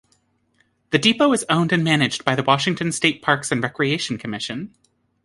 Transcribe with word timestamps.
The 0.89 0.97
depot 0.97 1.31
is 1.31 1.45
owned 1.47 1.71
and 1.71 1.83
managed 1.83 2.25
by 2.25 2.33
the 2.35 2.41
Washington 2.41 2.91
State 2.91 3.21
Parks 3.21 3.51
and 3.51 3.61
Recreation 3.61 4.17
Commission. 4.17 4.73